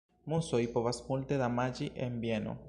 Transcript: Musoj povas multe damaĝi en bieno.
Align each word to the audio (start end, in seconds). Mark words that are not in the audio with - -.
Musoj 0.31 0.61
povas 0.77 1.01
multe 1.11 1.39
damaĝi 1.43 1.91
en 2.07 2.19
bieno. 2.25 2.59